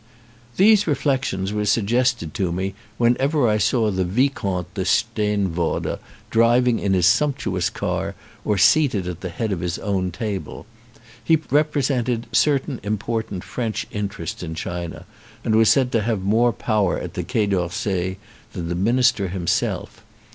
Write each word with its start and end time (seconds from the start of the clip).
These 0.57 0.87
reflections 0.87 1.53
were 1.53 1.63
suggested 1.67 2.33
to 2.33 2.51
me 2.51 2.73
when 2.97 3.15
ever 3.19 3.47
I 3.47 3.59
saw 3.59 3.91
the 3.91 4.03
Vicomte 4.03 4.73
de 4.73 4.83
Steenvoorde 4.83 5.99
driving 6.31 6.79
in 6.79 6.93
his 6.93 7.05
sumptuous 7.05 7.69
car 7.69 8.15
or 8.43 8.57
seated 8.57 9.07
at 9.07 9.21
the 9.21 9.29
head 9.29 9.51
of 9.51 9.59
his 9.59 9.77
own 9.77 10.09
table. 10.09 10.65
He 11.23 11.37
represented 11.51 12.25
certain 12.31 12.79
important 12.81 13.43
French 13.43 13.85
interests 13.91 14.41
in 14.41 14.55
China 14.55 15.05
and 15.45 15.53
was 15.53 15.69
said 15.69 15.91
to 15.91 16.01
have 16.01 16.23
more 16.23 16.51
power 16.51 16.97
at 16.97 17.13
the 17.13 17.21
Quai 17.23 17.45
d'Orsay 17.45 18.17
than 18.53 18.69
the 18.69 18.73
minister 18.73 19.27
himself. 19.27 20.03